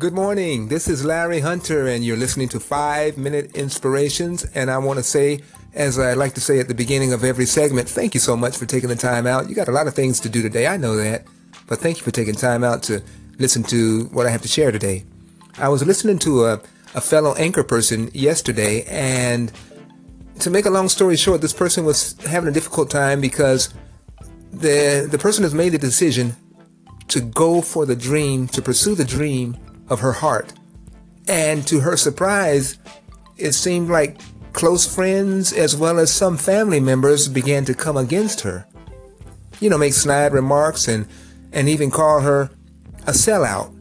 Good 0.00 0.14
morning. 0.14 0.68
This 0.68 0.88
is 0.88 1.04
Larry 1.04 1.40
Hunter, 1.40 1.86
and 1.86 2.02
you're 2.02 2.16
listening 2.16 2.48
to 2.48 2.58
Five 2.58 3.18
Minute 3.18 3.54
Inspirations. 3.54 4.46
And 4.54 4.70
I 4.70 4.78
want 4.78 4.98
to 4.98 5.02
say, 5.02 5.40
as 5.74 5.98
I 5.98 6.14
like 6.14 6.32
to 6.36 6.40
say 6.40 6.58
at 6.58 6.68
the 6.68 6.74
beginning 6.74 7.12
of 7.12 7.22
every 7.22 7.44
segment, 7.44 7.86
thank 7.86 8.14
you 8.14 8.20
so 8.20 8.34
much 8.34 8.56
for 8.56 8.64
taking 8.64 8.88
the 8.88 8.96
time 8.96 9.26
out. 9.26 9.50
You 9.50 9.54
got 9.54 9.68
a 9.68 9.72
lot 9.72 9.86
of 9.86 9.94
things 9.94 10.18
to 10.20 10.30
do 10.30 10.40
today. 10.40 10.66
I 10.66 10.78
know 10.78 10.96
that. 10.96 11.26
But 11.66 11.80
thank 11.80 11.98
you 11.98 12.02
for 12.02 12.12
taking 12.12 12.34
time 12.34 12.64
out 12.64 12.82
to 12.84 13.02
listen 13.38 13.62
to 13.64 14.04
what 14.04 14.24
I 14.24 14.30
have 14.30 14.40
to 14.40 14.48
share 14.48 14.72
today. 14.72 15.04
I 15.58 15.68
was 15.68 15.84
listening 15.84 16.18
to 16.20 16.46
a, 16.46 16.62
a 16.94 17.02
fellow 17.02 17.34
anchor 17.34 17.62
person 17.62 18.10
yesterday, 18.14 18.84
and 18.84 19.52
to 20.38 20.48
make 20.48 20.64
a 20.64 20.70
long 20.70 20.88
story 20.88 21.16
short, 21.16 21.42
this 21.42 21.52
person 21.52 21.84
was 21.84 22.16
having 22.22 22.48
a 22.48 22.52
difficult 22.52 22.88
time 22.88 23.20
because 23.20 23.74
the 24.50 25.06
the 25.10 25.18
person 25.18 25.44
has 25.44 25.52
made 25.52 25.72
the 25.72 25.78
decision 25.78 26.36
to 27.08 27.20
go 27.20 27.60
for 27.60 27.84
the 27.84 27.96
dream, 27.96 28.48
to 28.48 28.62
pursue 28.62 28.94
the 28.94 29.04
dream 29.04 29.58
of 29.90 30.00
her 30.00 30.12
heart. 30.12 30.52
And 31.28 31.66
to 31.66 31.80
her 31.80 31.96
surprise, 31.96 32.78
it 33.36 33.52
seemed 33.52 33.90
like 33.90 34.18
close 34.52 34.92
friends 34.92 35.52
as 35.52 35.76
well 35.76 35.98
as 35.98 36.12
some 36.12 36.36
family 36.36 36.80
members 36.80 37.28
began 37.28 37.64
to 37.66 37.74
come 37.74 37.96
against 37.96 38.40
her. 38.40 38.66
You 39.60 39.68
know, 39.68 39.78
make 39.78 39.92
snide 39.92 40.32
remarks 40.32 40.88
and 40.88 41.06
and 41.52 41.68
even 41.68 41.90
call 41.90 42.20
her 42.20 42.50
a 43.06 43.12
sellout. 43.12 43.74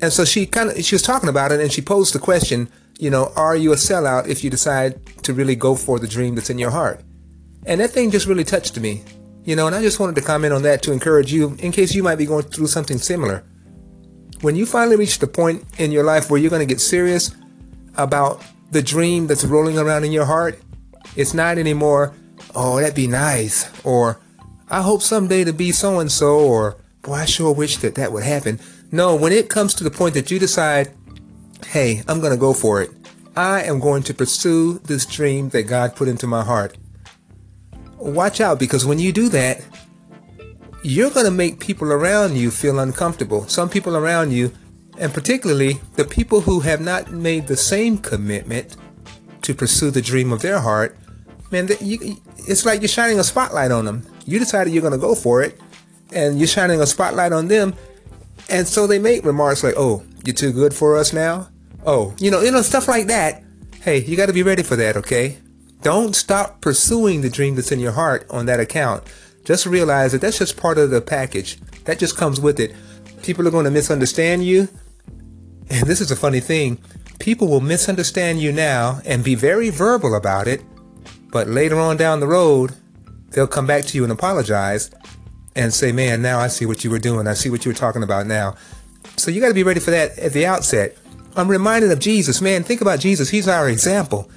And 0.00 0.12
so 0.12 0.24
she 0.24 0.46
kind 0.46 0.70
of 0.70 0.84
she 0.84 0.94
was 0.94 1.02
talking 1.02 1.28
about 1.28 1.52
it 1.52 1.60
and 1.60 1.72
she 1.72 1.82
posed 1.82 2.14
the 2.14 2.18
question, 2.18 2.68
you 2.98 3.10
know, 3.10 3.32
are 3.36 3.56
you 3.56 3.72
a 3.72 3.76
sellout 3.76 4.28
if 4.28 4.44
you 4.44 4.50
decide 4.50 5.04
to 5.24 5.34
really 5.34 5.56
go 5.56 5.74
for 5.74 5.98
the 5.98 6.06
dream 6.06 6.34
that's 6.34 6.50
in 6.50 6.58
your 6.58 6.70
heart? 6.70 7.00
And 7.64 7.80
that 7.80 7.90
thing 7.90 8.10
just 8.10 8.26
really 8.26 8.44
touched 8.44 8.78
me. 8.78 9.02
You 9.44 9.54
know, 9.54 9.66
and 9.66 9.76
I 9.76 9.82
just 9.82 10.00
wanted 10.00 10.16
to 10.16 10.22
comment 10.22 10.52
on 10.52 10.62
that 10.62 10.82
to 10.82 10.92
encourage 10.92 11.32
you 11.32 11.56
in 11.60 11.72
case 11.72 11.94
you 11.94 12.02
might 12.02 12.16
be 12.16 12.26
going 12.26 12.44
through 12.44 12.66
something 12.66 12.98
similar. 12.98 13.44
When 14.40 14.56
you 14.56 14.66
finally 14.66 14.96
reach 14.96 15.18
the 15.18 15.26
point 15.26 15.64
in 15.78 15.92
your 15.92 16.04
life 16.04 16.30
where 16.30 16.40
you're 16.40 16.50
going 16.50 16.66
to 16.66 16.72
get 16.72 16.80
serious 16.80 17.34
about 17.96 18.42
the 18.70 18.82
dream 18.82 19.26
that's 19.26 19.44
rolling 19.44 19.78
around 19.78 20.04
in 20.04 20.12
your 20.12 20.24
heart, 20.24 20.60
it's 21.16 21.34
not 21.34 21.58
anymore, 21.58 22.14
oh, 22.54 22.78
that'd 22.80 22.94
be 22.94 23.06
nice, 23.06 23.70
or 23.84 24.20
I 24.68 24.82
hope 24.82 25.02
someday 25.02 25.44
to 25.44 25.52
be 25.52 25.72
so 25.72 25.98
and 26.00 26.10
so, 26.10 26.38
or 26.38 26.76
boy, 27.02 27.14
I 27.14 27.24
sure 27.24 27.52
wish 27.54 27.78
that 27.78 27.94
that 27.94 28.12
would 28.12 28.24
happen. 28.24 28.60
No, 28.92 29.14
when 29.16 29.32
it 29.32 29.48
comes 29.48 29.74
to 29.74 29.84
the 29.84 29.90
point 29.90 30.14
that 30.14 30.30
you 30.30 30.38
decide, 30.38 30.92
hey, 31.66 32.02
I'm 32.06 32.20
going 32.20 32.32
to 32.32 32.38
go 32.38 32.52
for 32.52 32.82
it, 32.82 32.90
I 33.36 33.62
am 33.62 33.80
going 33.80 34.02
to 34.04 34.14
pursue 34.14 34.78
this 34.80 35.06
dream 35.06 35.50
that 35.50 35.64
God 35.64 35.96
put 35.96 36.08
into 36.08 36.26
my 36.26 36.44
heart 36.44 36.76
watch 37.98 38.40
out 38.40 38.58
because 38.58 38.84
when 38.86 38.98
you 38.98 39.12
do 39.12 39.28
that, 39.30 39.62
you're 40.86 41.10
going 41.10 41.26
to 41.26 41.32
make 41.32 41.58
people 41.58 41.92
around 41.92 42.36
you 42.36 42.50
feel 42.50 42.78
uncomfortable. 42.78 43.48
Some 43.48 43.68
people 43.68 43.96
around 43.96 44.30
you, 44.30 44.52
and 44.98 45.12
particularly 45.12 45.80
the 45.96 46.04
people 46.04 46.42
who 46.42 46.60
have 46.60 46.80
not 46.80 47.10
made 47.10 47.48
the 47.48 47.56
same 47.56 47.98
commitment 47.98 48.76
to 49.42 49.52
pursue 49.52 49.90
the 49.90 50.00
dream 50.00 50.32
of 50.32 50.42
their 50.42 50.60
heart, 50.60 50.96
man, 51.50 51.68
you, 51.80 52.16
it's 52.38 52.64
like 52.64 52.80
you're 52.80 52.88
shining 52.88 53.18
a 53.18 53.24
spotlight 53.24 53.72
on 53.72 53.84
them. 53.84 54.06
You 54.26 54.38
decided 54.38 54.72
you're 54.72 54.80
going 54.80 54.92
to 54.92 54.98
go 54.98 55.16
for 55.16 55.42
it, 55.42 55.60
and 56.12 56.38
you're 56.38 56.46
shining 56.46 56.80
a 56.80 56.86
spotlight 56.86 57.32
on 57.32 57.48
them, 57.48 57.74
and 58.48 58.66
so 58.66 58.86
they 58.86 59.00
make 59.00 59.24
remarks 59.24 59.64
like, 59.64 59.74
"Oh, 59.76 60.04
you're 60.24 60.34
too 60.34 60.52
good 60.52 60.72
for 60.72 60.96
us 60.96 61.12
now." 61.12 61.48
Oh, 61.84 62.14
you 62.18 62.30
know, 62.30 62.42
you 62.42 62.52
know, 62.52 62.62
stuff 62.62 62.86
like 62.86 63.08
that. 63.08 63.42
Hey, 63.82 64.02
you 64.02 64.16
got 64.16 64.26
to 64.26 64.32
be 64.32 64.42
ready 64.42 64.62
for 64.62 64.76
that, 64.76 64.96
okay? 64.96 65.38
Don't 65.82 66.14
stop 66.14 66.60
pursuing 66.60 67.20
the 67.20 67.30
dream 67.30 67.54
that's 67.54 67.70
in 67.70 67.80
your 67.80 67.92
heart 67.92 68.26
on 68.30 68.46
that 68.46 68.58
account. 68.60 69.04
Just 69.46 69.64
realize 69.64 70.10
that 70.10 70.20
that's 70.20 70.38
just 70.38 70.56
part 70.56 70.76
of 70.76 70.90
the 70.90 71.00
package. 71.00 71.58
That 71.84 72.00
just 72.00 72.16
comes 72.16 72.40
with 72.40 72.58
it. 72.58 72.74
People 73.22 73.46
are 73.46 73.52
going 73.52 73.64
to 73.64 73.70
misunderstand 73.70 74.44
you. 74.44 74.68
And 75.70 75.86
this 75.86 76.00
is 76.00 76.10
a 76.10 76.16
funny 76.16 76.40
thing. 76.40 76.78
People 77.20 77.46
will 77.46 77.60
misunderstand 77.60 78.40
you 78.40 78.50
now 78.50 79.00
and 79.04 79.22
be 79.22 79.36
very 79.36 79.70
verbal 79.70 80.16
about 80.16 80.48
it. 80.48 80.62
But 81.30 81.46
later 81.46 81.78
on 81.78 81.96
down 81.96 82.18
the 82.18 82.26
road, 82.26 82.74
they'll 83.30 83.46
come 83.46 83.68
back 83.68 83.84
to 83.84 83.96
you 83.96 84.02
and 84.02 84.12
apologize 84.12 84.90
and 85.54 85.72
say, 85.72 85.92
man, 85.92 86.22
now 86.22 86.40
I 86.40 86.48
see 86.48 86.66
what 86.66 86.82
you 86.82 86.90
were 86.90 86.98
doing. 86.98 87.28
I 87.28 87.34
see 87.34 87.48
what 87.48 87.64
you 87.64 87.70
were 87.70 87.76
talking 87.76 88.02
about 88.02 88.26
now. 88.26 88.56
So 89.16 89.30
you 89.30 89.40
got 89.40 89.48
to 89.48 89.54
be 89.54 89.62
ready 89.62 89.78
for 89.78 89.92
that 89.92 90.18
at 90.18 90.32
the 90.32 90.44
outset. 90.44 90.96
I'm 91.36 91.48
reminded 91.48 91.92
of 91.92 92.00
Jesus. 92.00 92.40
Man, 92.40 92.64
think 92.64 92.80
about 92.80 92.98
Jesus. 92.98 93.30
He's 93.30 93.46
our 93.46 93.68
example 93.68 94.28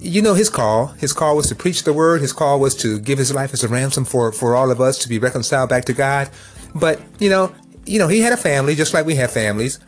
you 0.00 0.22
know 0.22 0.34
his 0.34 0.48
call. 0.48 0.88
His 0.98 1.12
call 1.12 1.36
was 1.36 1.46
to 1.48 1.54
preach 1.54 1.84
the 1.84 1.92
word. 1.92 2.20
His 2.20 2.32
call 2.32 2.58
was 2.58 2.74
to 2.76 2.98
give 2.98 3.18
his 3.18 3.32
life 3.32 3.52
as 3.52 3.62
a 3.62 3.68
ransom 3.68 4.04
for 4.04 4.32
for 4.32 4.56
all 4.56 4.70
of 4.70 4.80
us 4.80 4.98
to 4.98 5.08
be 5.08 5.18
reconciled 5.18 5.68
back 5.68 5.84
to 5.86 5.92
God. 5.92 6.30
But 6.74 7.00
you 7.18 7.28
know, 7.28 7.54
you 7.86 7.98
know, 7.98 8.08
he 8.08 8.20
had 8.20 8.32
a 8.32 8.36
family 8.36 8.74
just 8.74 8.94
like 8.94 9.06
we 9.06 9.14
have 9.16 9.30
families. 9.30 9.78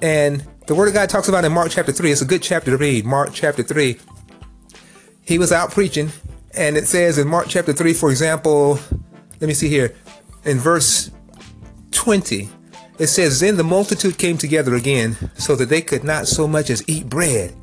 And 0.00 0.44
the 0.66 0.74
word 0.74 0.88
of 0.88 0.94
God 0.94 1.08
talks 1.10 1.28
about 1.28 1.44
in 1.44 1.52
Mark 1.52 1.70
chapter 1.70 1.92
3. 1.92 2.10
It's 2.10 2.22
a 2.22 2.26
good 2.26 2.42
chapter 2.42 2.70
to 2.70 2.76
read. 2.76 3.04
Mark 3.04 3.30
chapter 3.32 3.62
3. 3.62 3.98
He 5.22 5.38
was 5.38 5.52
out 5.52 5.70
preaching 5.70 6.10
and 6.54 6.76
it 6.76 6.86
says 6.86 7.18
in 7.18 7.28
Mark 7.28 7.46
chapter 7.48 7.72
3 7.72 7.92
for 7.92 8.10
example, 8.10 8.78
let 9.40 9.48
me 9.48 9.54
see 9.54 9.68
here. 9.68 9.94
In 10.44 10.58
verse 10.58 11.10
20, 11.92 12.48
it 12.98 13.06
says 13.06 13.40
then 13.40 13.56
the 13.56 13.64
multitude 13.64 14.18
came 14.18 14.38
together 14.38 14.74
again 14.74 15.16
so 15.34 15.54
that 15.56 15.68
they 15.68 15.82
could 15.82 16.04
not 16.04 16.26
so 16.26 16.48
much 16.48 16.70
as 16.70 16.82
eat 16.88 17.08
bread 17.08 17.54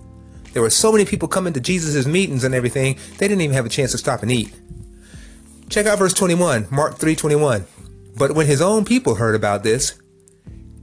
there 0.54 0.62
were 0.62 0.70
so 0.70 0.92
many 0.92 1.06
people 1.06 1.28
coming 1.28 1.54
to 1.54 1.60
Jesus' 1.60 2.06
meetings 2.06 2.44
and 2.44 2.56
everything, 2.56 2.98
they 3.18 3.28
didn't 3.28 3.42
even 3.42 3.56
have 3.56 3.66
a 3.66 3.70
chance 3.70 3.92
to 3.92 3.98
stop 3.98 4.22
and 4.22 4.32
eat. 4.32 4.54
Check 5.70 5.86
out 5.86 6.00
verse 6.00 6.14
21, 6.14 6.68
Mark 6.72 6.98
3:21. 6.98 7.66
But 8.18 8.34
when 8.34 8.48
his 8.48 8.62
own 8.62 8.86
people 8.86 9.16
heard 9.16 9.36
about 9.36 9.64
this, 9.64 9.94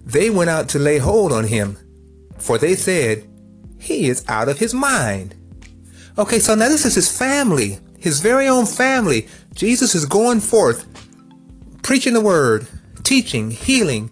they 0.05 0.31
went 0.31 0.50
out 0.50 0.69
to 0.71 0.78
lay 0.78 0.99
hold 0.99 1.32
on 1.32 1.44
him, 1.44 1.76
for 2.38 2.56
they 2.56 2.75
said, 2.75 3.28
he 3.78 4.09
is 4.09 4.25
out 4.28 4.49
of 4.49 4.59
his 4.59 4.72
mind. 4.72 5.34
Okay, 6.19 6.38
so 6.38 6.55
now 6.55 6.69
this 6.69 6.87
is 6.87 6.94
his 6.94 7.15
family, 7.16 7.78
his 7.99 8.21
very 8.21 8.49
own 8.49 8.66
family. 8.66 9.28
Jesus 9.55 9.94
is 9.94 10.06
going 10.06 10.41
forth, 10.41 10.87
preaching 11.82 12.15
the 12.15 12.21
word, 12.21 12.66
teaching, 13.03 13.50
healing, 13.50 14.10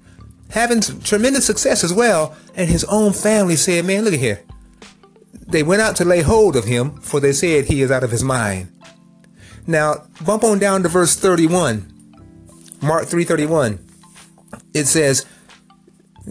having 0.50 0.80
tremendous 0.80 1.46
success 1.46 1.82
as 1.82 1.92
well. 1.92 2.36
And 2.54 2.68
his 2.68 2.84
own 2.84 3.12
family 3.12 3.56
said, 3.56 3.84
man, 3.84 4.04
look 4.04 4.14
at 4.14 4.20
here. 4.20 4.43
They 5.46 5.62
went 5.62 5.82
out 5.82 5.96
to 5.96 6.04
lay 6.04 6.22
hold 6.22 6.56
of 6.56 6.64
him, 6.64 7.00
for 7.00 7.20
they 7.20 7.32
said 7.32 7.66
he 7.66 7.82
is 7.82 7.90
out 7.90 8.04
of 8.04 8.10
his 8.10 8.24
mind. 8.24 8.72
Now, 9.66 10.06
bump 10.24 10.44
on 10.44 10.58
down 10.58 10.82
to 10.82 10.88
verse 10.88 11.16
31. 11.16 11.90
Mark 12.82 13.06
3:31. 13.06 13.78
It 14.74 14.86
says 14.86 15.24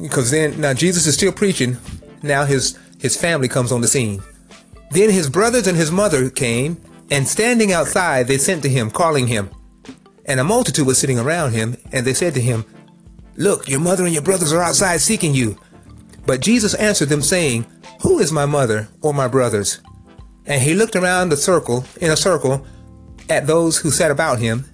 because 0.02 0.32
then 0.32 0.60
now 0.60 0.74
Jesus 0.74 1.06
is 1.06 1.16
still 1.16 1.32
preaching, 1.32 1.78
now 2.22 2.46
his 2.46 2.78
his 3.00 3.16
family 3.16 3.48
comes 3.48 3.72
on 3.72 3.82
the 3.82 3.88
scene. 3.88 4.22
Then 4.92 5.10
his 5.10 5.30
brothers 5.30 5.68
and 5.68 5.78
his 5.78 5.92
mother 5.92 6.30
came, 6.30 6.82
and 7.12 7.28
standing 7.28 7.72
outside 7.72 8.28
they 8.28 8.38
sent 8.38 8.64
to 8.64 8.70
him, 8.70 8.90
calling 8.92 9.28
him. 9.28 9.50
And 10.26 10.40
a 10.40 10.44
multitude 10.44 10.88
was 10.88 10.98
sitting 10.98 11.20
around 11.20 11.52
him, 11.52 11.76
and 11.92 12.06
they 12.06 12.14
said 12.14 12.34
to 12.36 12.42
him, 12.42 12.66
Look, 13.36 13.68
your 13.68 13.80
mother 13.80 14.06
and 14.06 14.14
your 14.14 14.22
brothers 14.22 14.54
are 14.54 14.62
outside 14.62 15.02
seeking 15.02 15.34
you. 15.34 15.58
But 16.26 16.42
Jesus 16.42 16.76
answered 16.76 17.10
them, 17.10 17.22
saying, 17.22 17.66
Who 18.04 18.20
is 18.20 18.32
my 18.32 18.46
mother 18.46 18.90
or 19.02 19.14
my 19.14 19.28
brothers? 19.28 19.80
And 20.46 20.62
he 20.62 20.74
looked 20.74 20.96
around 20.96 21.30
the 21.30 21.38
circle, 21.38 21.86
in 22.02 22.12
a 22.12 22.18
circle, 22.18 22.66
at 23.30 23.48
those 23.48 23.78
who 23.78 23.92
sat 23.92 24.12
about 24.12 24.40
him, 24.40 24.66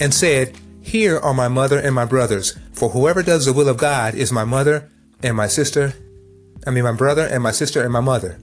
and 0.00 0.12
said, 0.12 0.58
Here 0.80 1.18
are 1.18 1.34
my 1.34 1.48
mother 1.48 1.78
and 1.78 1.94
my 1.94 2.06
brothers, 2.06 2.58
for 2.72 2.88
whoever 2.88 3.22
does 3.22 3.44
the 3.44 3.52
will 3.52 3.68
of 3.68 3.76
God 3.76 4.14
is 4.14 4.32
my 4.32 4.44
mother 4.44 4.90
and 5.22 5.36
my 5.36 5.46
sister, 5.46 5.94
I 6.66 6.70
mean, 6.70 6.84
my 6.84 6.92
brother 6.92 7.26
and 7.26 7.42
my 7.42 7.50
sister 7.50 7.82
and 7.82 7.92
my 7.92 8.00
mother. 8.00 8.38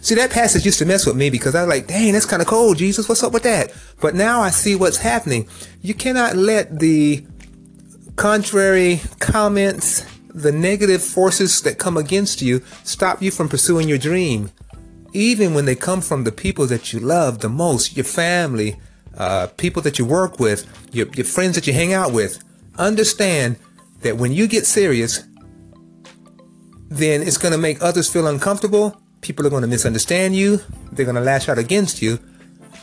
See, 0.00 0.14
that 0.14 0.30
passage 0.30 0.64
used 0.64 0.78
to 0.78 0.86
mess 0.86 1.06
with 1.06 1.16
me 1.16 1.28
because 1.28 1.54
I 1.54 1.62
was 1.62 1.68
like, 1.68 1.88
dang, 1.88 2.12
that's 2.12 2.26
kind 2.26 2.40
of 2.40 2.48
cold, 2.48 2.78
Jesus. 2.78 3.08
What's 3.08 3.22
up 3.22 3.32
with 3.32 3.42
that? 3.42 3.72
But 4.00 4.14
now 4.14 4.40
I 4.40 4.50
see 4.50 4.76
what's 4.76 4.98
happening. 4.98 5.48
You 5.82 5.94
cannot 5.94 6.36
let 6.36 6.78
the 6.78 7.26
contrary 8.16 9.00
comments 9.18 10.04
the 10.38 10.52
negative 10.52 11.02
forces 11.02 11.62
that 11.62 11.78
come 11.78 11.96
against 11.96 12.40
you 12.40 12.62
stop 12.84 13.20
you 13.20 13.30
from 13.30 13.48
pursuing 13.48 13.88
your 13.88 13.98
dream. 13.98 14.50
Even 15.12 15.54
when 15.54 15.64
they 15.64 15.74
come 15.74 16.00
from 16.00 16.24
the 16.24 16.32
people 16.32 16.66
that 16.66 16.92
you 16.92 17.00
love 17.00 17.40
the 17.40 17.48
most, 17.48 17.96
your 17.96 18.04
family, 18.04 18.78
uh, 19.16 19.48
people 19.56 19.82
that 19.82 19.98
you 19.98 20.04
work 20.04 20.38
with, 20.38 20.66
your, 20.92 21.08
your 21.08 21.24
friends 21.24 21.54
that 21.54 21.66
you 21.66 21.72
hang 21.72 21.92
out 21.92 22.12
with, 22.12 22.42
understand 22.76 23.56
that 24.02 24.16
when 24.16 24.32
you 24.32 24.46
get 24.46 24.66
serious, 24.66 25.24
then 26.88 27.22
it's 27.22 27.36
going 27.36 27.52
to 27.52 27.58
make 27.58 27.82
others 27.82 28.10
feel 28.10 28.26
uncomfortable. 28.26 29.00
People 29.20 29.46
are 29.46 29.50
going 29.50 29.62
to 29.62 29.68
misunderstand 29.68 30.36
you. 30.36 30.60
They're 30.92 31.04
going 31.04 31.16
to 31.16 31.20
lash 31.20 31.48
out 31.48 31.58
against 31.58 32.00
you. 32.00 32.18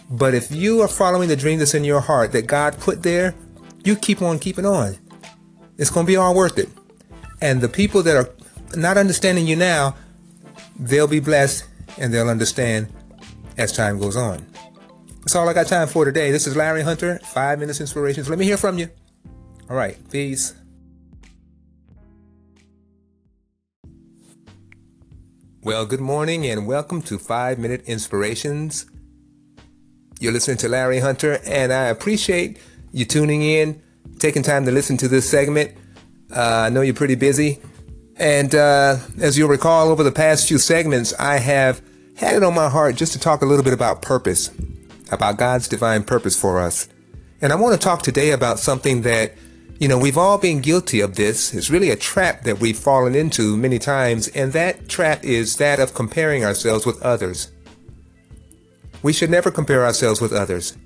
But 0.09 0.33
if 0.33 0.51
you 0.51 0.81
are 0.81 0.87
following 0.87 1.29
the 1.29 1.35
dream 1.35 1.59
that's 1.59 1.73
in 1.73 1.83
your 1.83 2.01
heart 2.01 2.31
that 2.33 2.47
God 2.47 2.77
put 2.79 3.03
there, 3.03 3.33
you 3.83 3.95
keep 3.95 4.21
on 4.21 4.39
keeping 4.39 4.65
on. 4.65 4.97
It's 5.77 5.89
going 5.89 6.05
to 6.05 6.11
be 6.11 6.17
all 6.17 6.35
worth 6.35 6.57
it. 6.57 6.69
And 7.45 7.61
the 7.61 7.69
people 7.69 8.01
that 8.01 8.15
are 8.15 8.27
not 8.75 8.97
understanding 8.97 9.45
you 9.45 9.55
now, 9.55 9.95
they'll 10.79 11.05
be 11.05 11.19
blessed 11.19 11.65
and 11.99 12.11
they'll 12.11 12.27
understand 12.27 12.87
as 13.55 13.71
time 13.71 13.99
goes 13.99 14.15
on. 14.15 14.43
That's 15.19 15.35
all 15.35 15.47
I 15.47 15.53
got 15.53 15.67
time 15.67 15.87
for 15.87 16.05
today. 16.05 16.31
This 16.31 16.47
is 16.47 16.55
Larry 16.55 16.81
Hunter, 16.81 17.19
Five 17.23 17.59
Minutes 17.59 17.79
Inspirations. 17.79 18.31
Let 18.31 18.39
me 18.39 18.45
hear 18.45 18.57
from 18.57 18.79
you. 18.79 18.89
All 19.69 19.75
right, 19.75 19.95
peace. 20.09 20.55
Well, 25.61 25.85
good 25.85 26.01
morning 26.01 26.47
and 26.47 26.65
welcome 26.65 27.03
to 27.03 27.19
5 27.19 27.59
Minute 27.59 27.83
Inspirations. 27.85 28.87
You're 30.19 30.33
listening 30.33 30.57
to 30.57 30.67
Larry 30.67 30.99
Hunter, 30.99 31.39
and 31.45 31.71
I 31.71 31.89
appreciate 31.89 32.57
you 32.91 33.05
tuning 33.05 33.43
in, 33.43 33.83
taking 34.17 34.41
time 34.41 34.65
to 34.65 34.71
listen 34.71 34.97
to 34.97 35.07
this 35.07 35.29
segment. 35.29 35.77
Uh, 36.31 36.41
I 36.41 36.69
know 36.69 36.81
you're 36.81 36.93
pretty 36.93 37.15
busy. 37.15 37.59
And 38.17 38.55
uh, 38.55 38.97
as 39.19 39.37
you'll 39.37 39.49
recall, 39.49 39.89
over 39.89 40.03
the 40.03 40.11
past 40.11 40.47
few 40.47 40.57
segments, 40.57 41.13
I 41.19 41.37
have 41.37 41.81
had 42.17 42.35
it 42.35 42.43
on 42.43 42.53
my 42.53 42.69
heart 42.69 42.95
just 42.95 43.13
to 43.13 43.19
talk 43.19 43.41
a 43.41 43.45
little 43.45 43.63
bit 43.63 43.73
about 43.73 44.01
purpose, 44.01 44.51
about 45.11 45.37
God's 45.37 45.67
divine 45.67 46.03
purpose 46.03 46.39
for 46.39 46.59
us. 46.59 46.87
And 47.41 47.51
I 47.51 47.55
want 47.55 47.79
to 47.79 47.83
talk 47.83 48.01
today 48.01 48.31
about 48.31 48.59
something 48.59 49.01
that 49.01 49.33
you 49.79 49.89
know, 49.89 49.97
we've 49.97 50.17
all 50.17 50.37
been 50.37 50.61
guilty 50.61 51.01
of 51.01 51.15
this. 51.15 51.53
It's 51.53 51.69
really 51.69 51.89
a 51.89 51.97
trap 51.97 52.43
that 52.43 52.59
we've 52.59 52.77
fallen 52.77 53.13
into 53.13 53.57
many 53.57 53.77
times, 53.77 54.29
and 54.29 54.53
that 54.53 54.87
trap 54.87 55.23
is 55.23 55.57
that 55.57 55.79
of 55.79 55.93
comparing 55.93 56.45
ourselves 56.45 56.85
with 56.85 57.01
others. 57.01 57.51
We 59.03 59.11
should 59.11 59.29
never 59.29 59.51
compare 59.51 59.85
ourselves 59.85 60.21
with 60.21 60.31
others. 60.31 60.77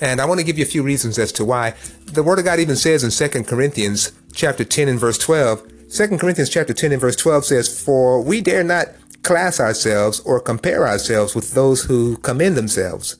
And 0.00 0.20
I 0.20 0.24
want 0.24 0.40
to 0.40 0.44
give 0.44 0.58
you 0.58 0.64
a 0.64 0.68
few 0.68 0.82
reasons 0.82 1.18
as 1.18 1.32
to 1.32 1.44
why. 1.44 1.74
The 2.06 2.22
Word 2.22 2.38
of 2.38 2.44
God 2.44 2.58
even 2.58 2.76
says 2.76 3.04
in 3.04 3.30
2 3.30 3.44
Corinthians 3.44 4.12
chapter 4.32 4.64
10 4.64 4.88
and 4.88 5.00
verse 5.00 5.18
12, 5.18 5.62
2 5.90 6.18
Corinthians 6.18 6.50
chapter 6.50 6.74
10 6.74 6.92
and 6.92 7.00
verse 7.00 7.16
12 7.16 7.44
says, 7.44 7.82
For 7.82 8.22
we 8.22 8.40
dare 8.40 8.64
not 8.64 8.88
class 9.22 9.60
ourselves 9.60 10.20
or 10.20 10.40
compare 10.40 10.86
ourselves 10.86 11.34
with 11.34 11.52
those 11.52 11.82
who 11.82 12.16
commend 12.18 12.56
themselves, 12.56 13.16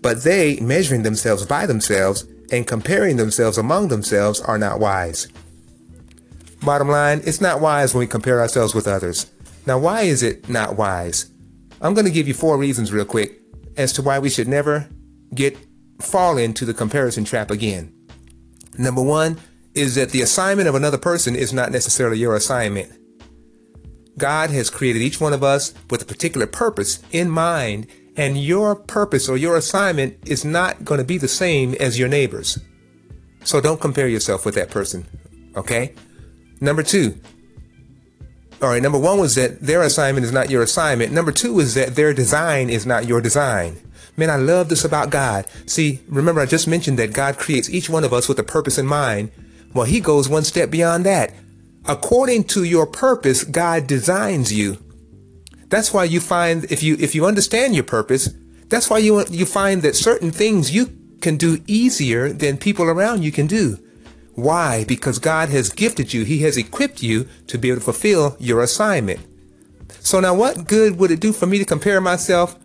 but 0.00 0.22
they, 0.22 0.58
measuring 0.60 1.02
themselves 1.02 1.44
by 1.46 1.66
themselves, 1.66 2.26
and 2.50 2.66
comparing 2.66 3.16
themselves 3.16 3.58
among 3.58 3.88
themselves 3.88 4.40
are 4.40 4.58
not 4.58 4.80
wise. 4.80 5.28
Bottom 6.62 6.88
line, 6.88 7.20
it's 7.24 7.40
not 7.40 7.60
wise 7.60 7.94
when 7.94 8.00
we 8.00 8.06
compare 8.06 8.40
ourselves 8.40 8.74
with 8.74 8.88
others. 8.88 9.30
Now, 9.66 9.78
why 9.78 10.02
is 10.02 10.22
it 10.22 10.48
not 10.48 10.76
wise? 10.76 11.30
I'm 11.80 11.94
going 11.94 12.06
to 12.06 12.12
give 12.12 12.28
you 12.28 12.34
four 12.34 12.56
reasons 12.56 12.92
real 12.92 13.04
quick 13.04 13.40
as 13.76 13.92
to 13.94 14.02
why 14.02 14.18
we 14.18 14.30
should 14.30 14.48
never 14.48 14.88
get 15.34 15.56
fall 16.00 16.38
into 16.38 16.64
the 16.64 16.74
comparison 16.74 17.24
trap 17.24 17.50
again. 17.50 17.92
Number 18.78 19.02
one 19.02 19.38
is 19.76 19.94
that 19.94 20.10
the 20.10 20.22
assignment 20.22 20.68
of 20.68 20.74
another 20.74 20.98
person 20.98 21.36
is 21.36 21.52
not 21.52 21.70
necessarily 21.70 22.18
your 22.18 22.34
assignment. 22.34 22.92
God 24.18 24.50
has 24.50 24.70
created 24.70 25.02
each 25.02 25.20
one 25.20 25.34
of 25.34 25.44
us 25.44 25.74
with 25.90 26.02
a 26.02 26.06
particular 26.06 26.46
purpose 26.46 27.00
in 27.12 27.30
mind 27.30 27.86
and 28.16 28.38
your 28.38 28.74
purpose 28.74 29.28
or 29.28 29.36
your 29.36 29.56
assignment 29.56 30.16
is 30.26 30.44
not 30.44 30.84
going 30.84 30.98
to 30.98 31.04
be 31.04 31.18
the 31.18 31.28
same 31.28 31.74
as 31.74 31.98
your 31.98 32.08
neighbor's. 32.08 32.58
So 33.44 33.60
don't 33.60 33.80
compare 33.80 34.08
yourself 34.08 34.46
with 34.46 34.54
that 34.54 34.70
person. 34.70 35.06
Okay? 35.54 35.94
Number 36.60 36.82
two. 36.82 37.20
All 38.62 38.70
right, 38.70 38.82
number 38.82 38.98
one 38.98 39.18
was 39.18 39.34
that 39.34 39.60
their 39.60 39.82
assignment 39.82 40.24
is 40.24 40.32
not 40.32 40.48
your 40.48 40.62
assignment. 40.62 41.12
Number 41.12 41.30
two 41.30 41.60
is 41.60 41.74
that 41.74 41.94
their 41.94 42.14
design 42.14 42.70
is 42.70 42.86
not 42.86 43.06
your 43.06 43.20
design. 43.20 43.76
Man, 44.16 44.30
I 44.30 44.36
love 44.36 44.70
this 44.70 44.82
about 44.82 45.10
God. 45.10 45.44
See, 45.66 46.00
remember 46.08 46.40
I 46.40 46.46
just 46.46 46.66
mentioned 46.66 46.98
that 46.98 47.12
God 47.12 47.36
creates 47.36 47.68
each 47.68 47.90
one 47.90 48.02
of 48.02 48.14
us 48.14 48.28
with 48.28 48.38
a 48.38 48.42
purpose 48.42 48.78
in 48.78 48.86
mind. 48.86 49.30
Well, 49.74 49.86
he 49.86 50.00
goes 50.00 50.28
one 50.28 50.44
step 50.44 50.70
beyond 50.70 51.04
that. 51.06 51.32
According 51.84 52.44
to 52.44 52.64
your 52.64 52.86
purpose, 52.86 53.44
God 53.44 53.86
designs 53.86 54.52
you. 54.52 54.78
That's 55.68 55.92
why 55.92 56.04
you 56.04 56.20
find 56.20 56.64
if 56.70 56.82
you 56.82 56.96
if 56.98 57.14
you 57.14 57.26
understand 57.26 57.74
your 57.74 57.84
purpose, 57.84 58.30
that's 58.68 58.88
why 58.90 58.98
you 58.98 59.24
you 59.30 59.46
find 59.46 59.82
that 59.82 59.96
certain 59.96 60.30
things 60.30 60.74
you 60.74 60.86
can 61.20 61.36
do 61.36 61.62
easier 61.66 62.32
than 62.32 62.58
people 62.58 62.86
around 62.86 63.22
you 63.22 63.32
can 63.32 63.46
do. 63.46 63.78
Why? 64.34 64.84
Because 64.84 65.18
God 65.18 65.48
has 65.48 65.70
gifted 65.70 66.12
you. 66.12 66.24
He 66.24 66.42
has 66.42 66.56
equipped 66.56 67.02
you 67.02 67.26
to 67.46 67.56
be 67.56 67.68
able 67.68 67.80
to 67.80 67.84
fulfill 67.84 68.36
your 68.38 68.62
assignment. 68.62 69.20
So 70.00 70.20
now 70.20 70.34
what 70.34 70.66
good 70.66 70.98
would 70.98 71.10
it 71.10 71.20
do 71.20 71.32
for 71.32 71.46
me 71.46 71.58
to 71.58 71.64
compare 71.64 72.00
myself? 72.00 72.58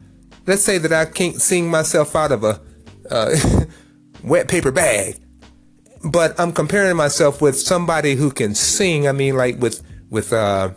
Let's 0.45 0.63
say 0.63 0.77
that 0.80 0.92
I 0.92 1.06
can't 1.06 1.42
sing 1.42 1.69
myself 1.69 2.15
out 2.15 2.31
of 2.31 2.44
a 2.44 2.59
uh, 3.09 3.36
wet 4.24 4.48
paper 4.48 4.71
bag, 4.71 5.18
but 6.03 6.39
I'm 6.39 6.51
comparing 6.51 6.95
myself 6.95 7.42
with 7.42 7.59
somebody 7.59 8.15
who 8.15 8.31
can 8.31 8.56
sing. 8.56 9.07
I 9.07 9.12
mean, 9.12 9.36
like 9.36 9.59
with 9.59 9.83
with 10.09 10.33
uh, 10.33 10.71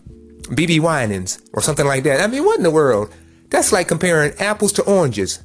BeBe 0.49 0.81
Winans 0.81 1.41
or 1.53 1.63
something 1.63 1.87
like 1.87 2.05
that. 2.05 2.21
I 2.21 2.27
mean, 2.27 2.45
what 2.45 2.59
in 2.59 2.63
the 2.63 2.71
world? 2.71 3.13
That's 3.51 3.73
like 3.73 3.89
comparing 3.89 4.33
apples 4.39 4.73
to 4.75 4.83
oranges. 4.83 5.43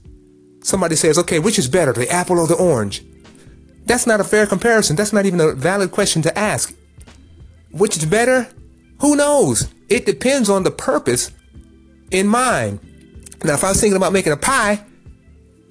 Somebody 0.61 0.95
says, 0.95 1.17
okay, 1.17 1.39
which 1.39 1.57
is 1.57 1.67
better, 1.67 1.93
the 1.93 2.09
apple 2.09 2.39
or 2.39 2.47
the 2.47 2.55
orange? 2.55 3.03
That's 3.85 4.05
not 4.05 4.19
a 4.19 4.23
fair 4.23 4.45
comparison. 4.45 4.95
That's 4.95 5.13
not 5.13 5.25
even 5.25 5.39
a 5.39 5.53
valid 5.53 5.91
question 5.91 6.21
to 6.23 6.37
ask. 6.37 6.75
Which 7.71 7.97
is 7.97 8.05
better? 8.05 8.47
Who 8.99 9.15
knows? 9.15 9.73
It 9.87 10.05
depends 10.05 10.49
on 10.49 10.63
the 10.63 10.71
purpose 10.71 11.31
in 12.11 12.27
mind. 12.27 12.79
Now, 13.43 13.53
if 13.53 13.63
I 13.63 13.69
was 13.69 13.79
thinking 13.79 13.95
about 13.95 14.13
making 14.13 14.33
a 14.33 14.37
pie, 14.37 14.83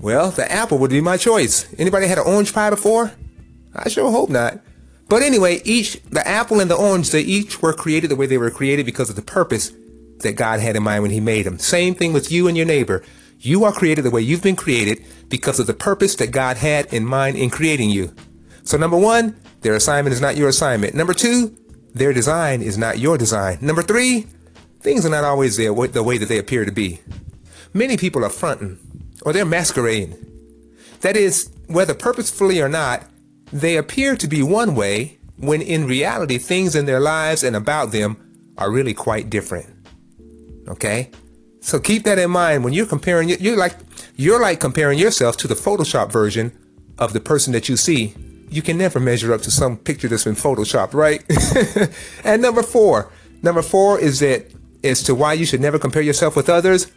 well, 0.00 0.30
the 0.30 0.50
apple 0.50 0.78
would 0.78 0.90
be 0.90 1.00
my 1.00 1.16
choice. 1.16 1.72
Anybody 1.78 2.06
had 2.06 2.18
an 2.18 2.26
orange 2.26 2.54
pie 2.54 2.70
before? 2.70 3.12
I 3.74 3.88
sure 3.88 4.10
hope 4.10 4.30
not. 4.30 4.60
But 5.08 5.22
anyway, 5.22 5.60
each, 5.64 6.02
the 6.10 6.26
apple 6.26 6.60
and 6.60 6.70
the 6.70 6.76
orange, 6.76 7.10
they 7.10 7.22
each 7.22 7.62
were 7.62 7.72
created 7.72 8.10
the 8.10 8.16
way 8.16 8.26
they 8.26 8.38
were 8.38 8.50
created 8.50 8.84
because 8.84 9.08
of 9.08 9.16
the 9.16 9.22
purpose 9.22 9.72
that 10.18 10.36
God 10.36 10.60
had 10.60 10.76
in 10.76 10.82
mind 10.82 11.02
when 11.02 11.10
he 11.10 11.20
made 11.20 11.46
them. 11.46 11.58
Same 11.58 11.94
thing 11.94 12.12
with 12.12 12.30
you 12.30 12.48
and 12.48 12.56
your 12.56 12.66
neighbor. 12.66 13.02
You 13.40 13.64
are 13.64 13.72
created 13.72 14.02
the 14.02 14.10
way 14.10 14.20
you've 14.20 14.42
been 14.42 14.56
created 14.56 15.04
because 15.28 15.60
of 15.60 15.66
the 15.66 15.74
purpose 15.74 16.16
that 16.16 16.32
God 16.32 16.56
had 16.56 16.92
in 16.92 17.04
mind 17.04 17.36
in 17.36 17.50
creating 17.50 17.90
you. 17.90 18.12
So 18.64 18.76
number 18.76 18.98
one, 18.98 19.36
their 19.60 19.74
assignment 19.74 20.12
is 20.12 20.20
not 20.20 20.36
your 20.36 20.48
assignment. 20.48 20.94
Number 20.94 21.14
two, 21.14 21.56
their 21.94 22.12
design 22.12 22.60
is 22.60 22.76
not 22.76 22.98
your 22.98 23.16
design. 23.16 23.58
Number 23.60 23.82
three, 23.82 24.26
things 24.80 25.06
are 25.06 25.10
not 25.10 25.24
always 25.24 25.56
the 25.56 25.70
way 25.70 26.18
that 26.18 26.28
they 26.28 26.38
appear 26.38 26.64
to 26.64 26.72
be. 26.72 27.00
Many 27.72 27.96
people 27.96 28.24
are 28.24 28.30
fronting 28.30 28.78
or 29.22 29.32
they're 29.32 29.46
masquerading. 29.46 30.16
That 31.00 31.16
is, 31.16 31.50
whether 31.66 31.94
purposefully 31.94 32.60
or 32.60 32.68
not, 32.68 33.04
they 33.52 33.76
appear 33.76 34.16
to 34.16 34.28
be 34.28 34.42
one 34.42 34.74
way 34.74 35.18
when 35.36 35.62
in 35.62 35.86
reality 35.86 36.38
things 36.38 36.74
in 36.74 36.86
their 36.86 37.00
lives 37.00 37.42
and 37.42 37.54
about 37.56 37.92
them 37.92 38.16
are 38.58 38.70
really 38.70 38.94
quite 38.94 39.30
different. 39.30 39.66
Okay? 40.68 41.10
So 41.60 41.78
keep 41.78 42.04
that 42.04 42.18
in 42.18 42.30
mind 42.30 42.64
when 42.64 42.72
you're 42.72 42.86
comparing 42.86 43.28
you're 43.28 43.56
like 43.56 43.74
you're 44.16 44.40
like 44.40 44.60
comparing 44.60 44.98
yourself 44.98 45.36
to 45.38 45.48
the 45.48 45.54
Photoshop 45.54 46.10
version 46.10 46.56
of 46.98 47.12
the 47.12 47.20
person 47.20 47.52
that 47.52 47.68
you 47.68 47.76
see. 47.76 48.14
You 48.50 48.62
can 48.62 48.78
never 48.78 48.98
measure 48.98 49.32
up 49.32 49.42
to 49.42 49.50
some 49.50 49.76
picture 49.76 50.08
that's 50.08 50.24
been 50.24 50.34
photoshopped, 50.34 50.94
right? 50.94 51.22
and 52.24 52.40
number 52.40 52.62
4. 52.62 53.12
Number 53.42 53.60
4 53.60 54.00
is 54.00 54.20
that 54.20 54.46
as 54.82 55.02
to 55.02 55.14
why 55.14 55.34
you 55.34 55.44
should 55.44 55.60
never 55.60 55.78
compare 55.78 56.02
yourself 56.02 56.34
with 56.34 56.48
others 56.48 56.90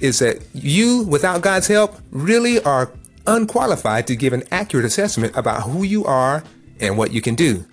is 0.00 0.18
that 0.18 0.42
you 0.52 1.04
without 1.04 1.40
God's 1.40 1.68
help 1.68 1.96
really 2.10 2.60
are 2.64 2.90
unqualified 3.26 4.06
to 4.06 4.16
give 4.16 4.32
an 4.32 4.44
accurate 4.50 4.86
assessment 4.86 5.36
about 5.36 5.62
who 5.62 5.82
you 5.82 6.04
are 6.04 6.42
and 6.80 6.98
what 6.98 7.12
you 7.12 7.20
can 7.20 7.34
do. 7.34 7.64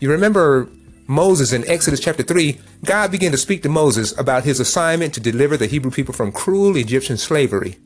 You 0.00 0.10
remember 0.10 0.68
Moses 1.06 1.52
in 1.52 1.68
Exodus 1.68 2.00
chapter 2.00 2.22
3, 2.22 2.58
God 2.84 3.10
began 3.10 3.32
to 3.32 3.38
speak 3.38 3.62
to 3.62 3.68
Moses 3.68 4.16
about 4.18 4.44
his 4.44 4.60
assignment 4.60 5.14
to 5.14 5.20
deliver 5.20 5.56
the 5.56 5.66
Hebrew 5.66 5.90
people 5.90 6.14
from 6.14 6.32
cruel 6.32 6.76
Egyptian 6.76 7.16
slavery. 7.16 7.78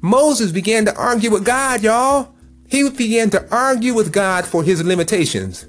Moses 0.00 0.52
began 0.52 0.84
to 0.84 0.96
argue 0.96 1.30
with 1.30 1.44
God, 1.44 1.82
y'all. 1.82 2.34
He 2.68 2.88
began 2.90 3.30
to 3.30 3.46
argue 3.54 3.94
with 3.94 4.12
God 4.12 4.44
for 4.44 4.62
his 4.62 4.82
limitations, 4.82 5.66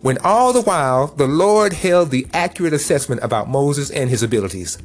when 0.00 0.18
all 0.18 0.52
the 0.52 0.62
while 0.62 1.08
the 1.08 1.26
Lord 1.26 1.72
held 1.72 2.10
the 2.10 2.26
accurate 2.32 2.72
assessment 2.72 3.22
about 3.22 3.48
Moses 3.48 3.90
and 3.90 4.10
his 4.10 4.22
abilities. 4.22 4.78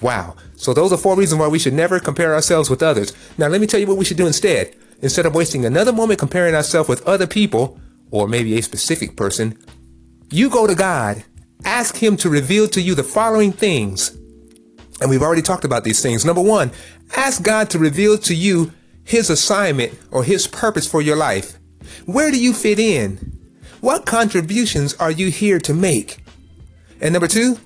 Wow. 0.00 0.36
So 0.56 0.72
those 0.72 0.92
are 0.92 0.96
four 0.96 1.16
reasons 1.16 1.40
why 1.40 1.48
we 1.48 1.58
should 1.58 1.74
never 1.74 1.98
compare 1.98 2.34
ourselves 2.34 2.70
with 2.70 2.82
others. 2.82 3.12
Now 3.36 3.48
let 3.48 3.60
me 3.60 3.66
tell 3.66 3.80
you 3.80 3.86
what 3.86 3.96
we 3.96 4.04
should 4.04 4.16
do 4.16 4.26
instead. 4.26 4.74
Instead 5.00 5.26
of 5.26 5.34
wasting 5.34 5.64
another 5.64 5.92
moment 5.92 6.18
comparing 6.18 6.54
ourselves 6.54 6.88
with 6.88 7.06
other 7.06 7.26
people, 7.26 7.78
or 8.10 8.26
maybe 8.26 8.58
a 8.58 8.62
specific 8.62 9.16
person, 9.16 9.56
you 10.30 10.50
go 10.50 10.66
to 10.66 10.74
God, 10.74 11.24
ask 11.64 11.96
Him 11.96 12.16
to 12.18 12.30
reveal 12.30 12.68
to 12.68 12.80
you 12.80 12.94
the 12.94 13.04
following 13.04 13.52
things. 13.52 14.16
And 15.00 15.08
we've 15.08 15.22
already 15.22 15.42
talked 15.42 15.64
about 15.64 15.84
these 15.84 16.02
things. 16.02 16.24
Number 16.24 16.42
one, 16.42 16.72
ask 17.16 17.42
God 17.42 17.70
to 17.70 17.78
reveal 17.78 18.18
to 18.18 18.34
you 18.34 18.72
His 19.04 19.30
assignment 19.30 19.96
or 20.10 20.24
His 20.24 20.46
purpose 20.46 20.90
for 20.90 21.00
your 21.00 21.16
life. 21.16 21.58
Where 22.06 22.30
do 22.30 22.40
you 22.40 22.52
fit 22.52 22.78
in? 22.78 23.38
What 23.80 24.06
contributions 24.06 24.94
are 24.94 25.10
you 25.10 25.28
here 25.30 25.60
to 25.60 25.72
make? 25.72 26.18
And 27.00 27.12
number 27.12 27.28
two, 27.28 27.58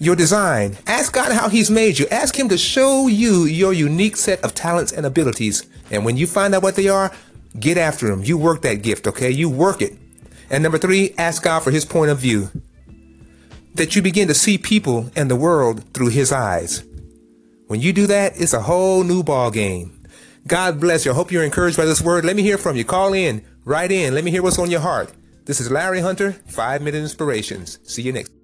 your 0.00 0.16
design. 0.16 0.76
Ask 0.86 1.12
God 1.12 1.30
how 1.30 1.48
He's 1.48 1.70
made 1.70 1.98
you. 1.98 2.06
Ask 2.10 2.36
Him 2.36 2.48
to 2.48 2.58
show 2.58 3.06
you 3.06 3.44
your 3.44 3.72
unique 3.72 4.16
set 4.16 4.42
of 4.42 4.54
talents 4.54 4.90
and 4.90 5.06
abilities. 5.06 5.68
And 5.90 6.04
when 6.04 6.16
you 6.16 6.26
find 6.26 6.54
out 6.54 6.62
what 6.62 6.74
they 6.74 6.88
are, 6.88 7.12
get 7.58 7.76
after 7.76 8.08
them. 8.08 8.24
You 8.24 8.36
work 8.38 8.62
that 8.62 8.82
gift, 8.82 9.06
okay? 9.06 9.30
You 9.30 9.48
work 9.48 9.82
it. 9.82 9.96
And 10.48 10.62
number 10.62 10.78
three, 10.78 11.14
ask 11.18 11.44
God 11.44 11.60
for 11.60 11.70
His 11.70 11.84
point 11.84 12.10
of 12.10 12.18
view. 12.18 12.50
That 13.74 13.94
you 13.94 14.02
begin 14.02 14.26
to 14.28 14.34
see 14.34 14.58
people 14.58 15.10
and 15.14 15.30
the 15.30 15.36
world 15.36 15.84
through 15.92 16.08
His 16.08 16.32
eyes. 16.32 16.82
When 17.68 17.80
you 17.80 17.92
do 17.92 18.06
that, 18.08 18.40
it's 18.40 18.54
a 18.54 18.62
whole 18.62 19.04
new 19.04 19.22
ball 19.22 19.50
game. 19.50 19.96
God 20.46 20.80
bless 20.80 21.04
you. 21.04 21.12
I 21.12 21.14
hope 21.14 21.30
you're 21.30 21.44
encouraged 21.44 21.76
by 21.76 21.84
this 21.84 22.00
word. 22.00 22.24
Let 22.24 22.34
me 22.34 22.42
hear 22.42 22.58
from 22.58 22.74
you. 22.74 22.84
Call 22.84 23.12
in, 23.12 23.44
write 23.64 23.92
in. 23.92 24.14
Let 24.14 24.24
me 24.24 24.30
hear 24.30 24.42
what's 24.42 24.58
on 24.58 24.70
your 24.70 24.80
heart. 24.80 25.12
This 25.44 25.60
is 25.60 25.70
Larry 25.70 26.00
Hunter, 26.00 26.32
5 26.32 26.82
Minute 26.82 27.02
Inspirations. 27.02 27.78
See 27.84 28.02
you 28.02 28.12
next. 28.12 28.39